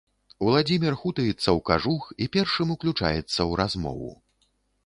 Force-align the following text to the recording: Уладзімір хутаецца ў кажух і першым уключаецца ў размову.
Уладзімір 0.45 0.93
хутаецца 1.01 1.35
ў 1.37 1.59
кажух 1.71 2.09
і 2.15 2.25
першым 2.37 2.67
уключаецца 2.77 3.37
ў 3.37 3.51
размову. 3.63 4.11